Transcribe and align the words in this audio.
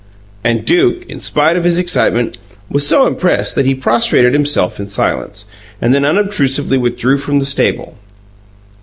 And 0.43 0.65
Duke, 0.65 1.05
in 1.07 1.19
spite 1.19 1.55
of 1.55 1.63
his 1.63 1.77
excitement, 1.77 2.39
was 2.71 2.87
so 2.87 3.05
impressed 3.05 3.53
that 3.53 3.67
he 3.67 3.75
prostrated 3.75 4.33
himself 4.33 4.79
in 4.79 4.87
silence, 4.87 5.45
and 5.79 5.93
then 5.93 6.05
unobtrusively 6.05 6.79
withdrew 6.79 7.19
from 7.19 7.37
the 7.37 7.45
stable. 7.45 7.95